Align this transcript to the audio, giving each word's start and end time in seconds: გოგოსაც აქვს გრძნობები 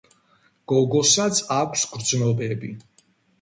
გოგოსაც 0.71 1.41
აქვს 1.57 1.85
გრძნობები 1.93 2.73